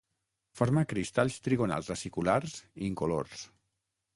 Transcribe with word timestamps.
Forma 0.59 0.83
cristalls 0.93 1.37
trigonals 1.49 1.91
aciculars 1.97 2.57
incolors. 2.89 3.45